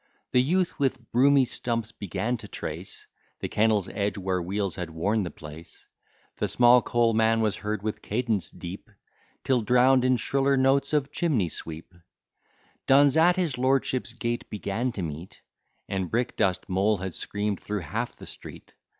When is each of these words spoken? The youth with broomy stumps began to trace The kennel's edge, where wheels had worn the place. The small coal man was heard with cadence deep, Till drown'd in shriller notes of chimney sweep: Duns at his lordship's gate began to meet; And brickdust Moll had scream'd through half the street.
The 0.31 0.41
youth 0.41 0.79
with 0.79 1.11
broomy 1.11 1.45
stumps 1.45 1.91
began 1.91 2.35
to 2.37 2.47
trace 2.47 3.05
The 3.39 3.47
kennel's 3.47 3.87
edge, 3.87 4.17
where 4.17 4.41
wheels 4.41 4.75
had 4.75 4.89
worn 4.89 5.21
the 5.21 5.29
place. 5.29 5.85
The 6.37 6.47
small 6.47 6.81
coal 6.81 7.13
man 7.13 7.39
was 7.41 7.57
heard 7.57 7.83
with 7.83 8.01
cadence 8.01 8.49
deep, 8.49 8.89
Till 9.43 9.61
drown'd 9.61 10.03
in 10.03 10.17
shriller 10.17 10.57
notes 10.57 10.91
of 10.93 11.11
chimney 11.11 11.49
sweep: 11.49 11.93
Duns 12.87 13.15
at 13.15 13.35
his 13.35 13.59
lordship's 13.59 14.13
gate 14.13 14.49
began 14.49 14.91
to 14.93 15.03
meet; 15.03 15.43
And 15.87 16.09
brickdust 16.09 16.67
Moll 16.67 16.97
had 16.97 17.13
scream'd 17.13 17.59
through 17.59 17.81
half 17.81 18.15
the 18.15 18.25
street. 18.25 18.73